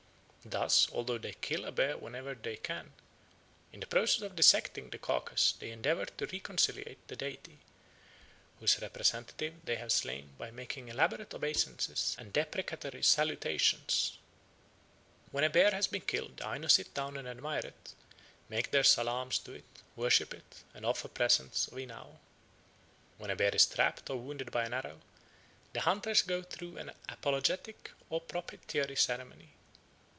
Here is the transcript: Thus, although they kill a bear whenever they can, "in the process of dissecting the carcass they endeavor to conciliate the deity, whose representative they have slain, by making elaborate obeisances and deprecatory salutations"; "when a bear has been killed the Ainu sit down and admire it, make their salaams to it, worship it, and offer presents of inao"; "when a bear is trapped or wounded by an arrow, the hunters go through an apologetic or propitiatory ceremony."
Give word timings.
Thus, 0.43 0.91
although 0.91 1.19
they 1.19 1.33
kill 1.33 1.65
a 1.65 1.71
bear 1.71 1.99
whenever 1.99 2.33
they 2.33 2.55
can, 2.57 2.93
"in 3.71 3.79
the 3.79 3.85
process 3.85 4.23
of 4.23 4.35
dissecting 4.35 4.89
the 4.89 4.97
carcass 4.97 5.51
they 5.59 5.69
endeavor 5.69 6.07
to 6.07 6.39
conciliate 6.39 7.07
the 7.07 7.15
deity, 7.15 7.59
whose 8.59 8.81
representative 8.81 9.63
they 9.63 9.75
have 9.75 9.91
slain, 9.91 10.33
by 10.39 10.49
making 10.49 10.87
elaborate 10.89 11.31
obeisances 11.35 12.15
and 12.17 12.33
deprecatory 12.33 13.03
salutations"; 13.03 14.17
"when 15.29 15.43
a 15.43 15.49
bear 15.51 15.69
has 15.69 15.85
been 15.87 16.01
killed 16.01 16.37
the 16.37 16.51
Ainu 16.51 16.69
sit 16.69 16.91
down 16.95 17.17
and 17.17 17.27
admire 17.27 17.63
it, 17.67 17.93
make 18.49 18.71
their 18.71 18.83
salaams 18.83 19.37
to 19.43 19.51
it, 19.53 19.83
worship 19.95 20.33
it, 20.33 20.63
and 20.73 20.87
offer 20.87 21.07
presents 21.07 21.67
of 21.67 21.75
inao"; 21.77 22.17
"when 23.19 23.29
a 23.29 23.35
bear 23.35 23.53
is 23.53 23.67
trapped 23.67 24.09
or 24.09 24.17
wounded 24.17 24.49
by 24.49 24.65
an 24.65 24.73
arrow, 24.73 25.01
the 25.73 25.81
hunters 25.81 26.23
go 26.23 26.41
through 26.41 26.79
an 26.79 26.91
apologetic 27.09 27.91
or 28.09 28.19
propitiatory 28.19 28.95
ceremony." 28.95 29.49